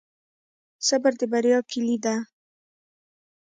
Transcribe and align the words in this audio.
صبر 0.87 1.13
د 1.19 1.21
بریا 1.31 1.59
کیلي 1.71 1.97
ده. 2.03 2.15